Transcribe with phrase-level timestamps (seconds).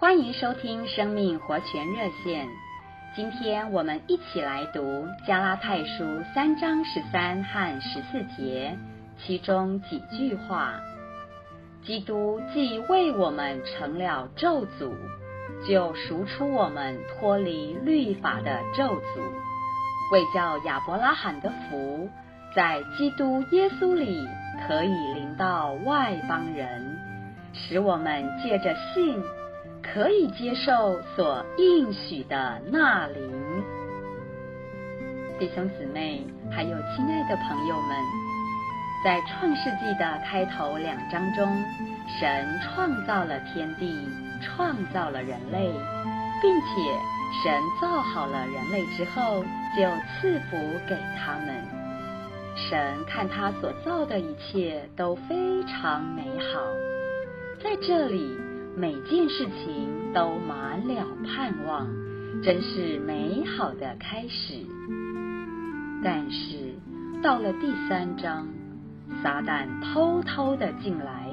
[0.00, 2.48] 欢迎收听生命活泉热线。
[3.14, 8.78] 今天我们一起来读加拉太书三章十三和十四节，
[9.18, 10.80] 其中几句话：
[11.84, 14.90] 基督既为我们成了咒诅，
[15.68, 19.20] 就赎出我们脱离律法的咒诅，
[20.12, 22.08] 为叫亚伯拉罕的福
[22.56, 24.26] 在基督耶稣里
[24.66, 26.96] 可以临到外邦人，
[27.52, 29.22] 使我们借着信。
[29.92, 33.64] 可以接受所应许的那灵，
[35.36, 37.96] 弟兄姊妹，还有亲爱的朋友们，
[39.04, 41.64] 在创世纪的开头两章中，
[42.20, 43.92] 神创造了天地，
[44.40, 45.72] 创造了人类，
[46.40, 46.70] 并且
[47.42, 49.42] 神造好了人类之后，
[49.76, 49.82] 就
[50.20, 50.56] 赐福
[50.88, 51.64] 给他们。
[52.54, 56.60] 神看他所造的一切都非常美好，
[57.60, 58.49] 在这里。
[58.76, 61.86] 每件事情都满了盼望，
[62.42, 64.64] 真是美好的开始。
[66.02, 66.74] 但是
[67.22, 68.48] 到了第三章，
[69.22, 71.28] 撒旦偷偷的进来，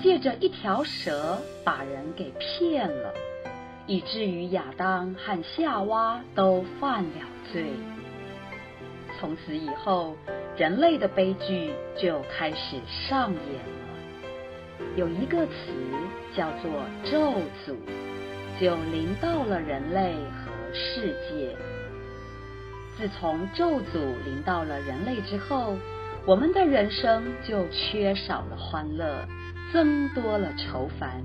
[0.00, 3.12] 借着一条蛇把人给骗了，
[3.86, 7.66] 以至于亚当和夏娃都犯了罪。
[9.18, 10.16] 从此以后，
[10.56, 12.76] 人类的悲剧就开始
[13.08, 13.79] 上演。
[15.00, 15.52] 有一个词
[16.36, 16.70] 叫做
[17.10, 17.32] 咒
[17.64, 17.74] 诅，
[18.60, 21.56] 就临到了人类和世界。
[22.98, 23.94] 自从咒诅
[24.26, 25.74] 临到了人类之后，
[26.26, 29.26] 我们的人生就缺少了欢乐，
[29.72, 31.22] 增多了愁烦。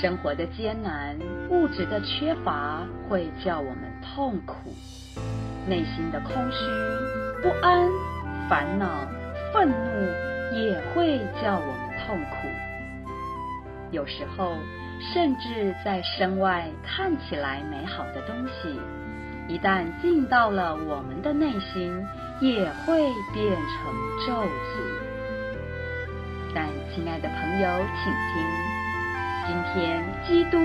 [0.00, 1.18] 生活的艰难，
[1.50, 4.72] 物质的缺乏，会叫我们痛苦。
[5.68, 6.64] 内心的空虚、
[7.42, 7.86] 不安、
[8.48, 9.06] 烦恼、
[9.52, 11.91] 愤怒，也会叫我们。
[12.06, 12.48] 痛苦，
[13.90, 14.56] 有时候
[15.12, 18.80] 甚至在身外看起来美好的东西，
[19.48, 22.06] 一旦进到了我们的内心，
[22.40, 24.48] 也会变成咒诅。
[26.54, 27.68] 但亲爱的朋友，
[28.02, 28.44] 请听，
[29.46, 30.58] 今天基督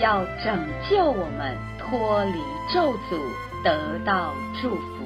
[0.00, 0.58] 要拯
[0.88, 2.40] 救我们脱离
[2.72, 3.20] 咒诅，
[3.62, 5.04] 得到祝福，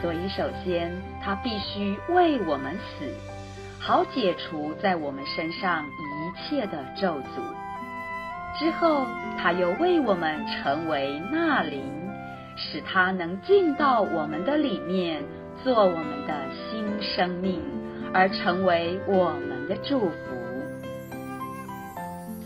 [0.00, 3.06] 所以首先他必须为我们死。
[3.88, 9.06] 好解除在我们身上一切的咒诅，之后
[9.38, 11.82] 他又为我们成为那灵，
[12.54, 15.22] 使他能进到我们的里面，
[15.64, 17.62] 做我们的新生命，
[18.12, 20.16] 而成为我们的祝福。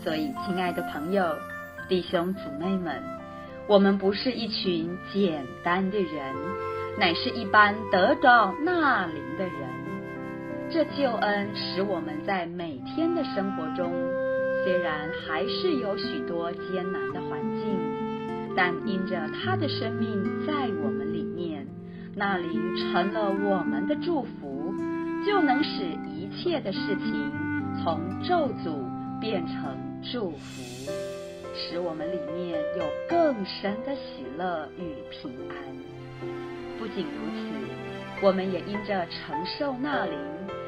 [0.01, 1.35] 所以，亲爱的朋友、
[1.89, 3.03] 弟兄姊妹们，
[3.67, 6.33] 我们不是一群简单的人，
[6.97, 9.83] 乃是一般得到那灵的人。
[10.73, 13.93] 这救恩使我们在每天的生活中，
[14.63, 21.67] 虽然还是有许多艰难的环境，但因着他的生命在我们里面，
[22.15, 24.73] 那灵成了我们的祝福，
[25.23, 27.31] 就能使一切的事情
[27.83, 28.73] 从咒诅
[29.21, 29.77] 变成
[30.11, 30.91] 祝福，
[31.53, 35.55] 使我们里面有更深的喜乐与平安。
[36.79, 40.17] 不仅如此，我们也因着承受那灵。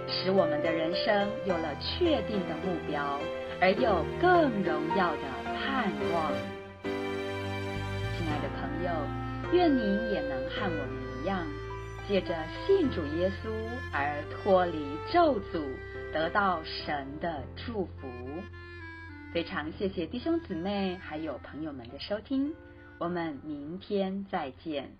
[0.07, 3.19] 使我们的人生有了确定的目标，
[3.59, 5.21] 而又更荣耀的
[5.57, 6.31] 盼望。
[8.17, 8.91] 亲爱的朋友，
[9.51, 11.45] 愿您也能和我们一样，
[12.07, 13.49] 借着信主耶稣
[13.91, 15.63] 而脱离咒诅，
[16.13, 18.07] 得到神的祝福。
[19.33, 22.53] 非常谢谢弟兄姊妹还有朋友们的收听，
[22.99, 24.91] 我们明天再见。